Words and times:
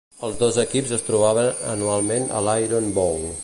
Els 0.27 0.37
dos 0.37 0.55
equips 0.63 0.93
es 0.97 1.05
trobaven 1.09 1.61
anualment 1.75 2.27
a 2.39 2.43
l'Iron 2.49 2.93
Bowl. 2.99 3.33